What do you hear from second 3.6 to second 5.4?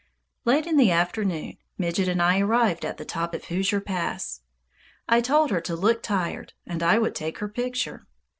Pass. I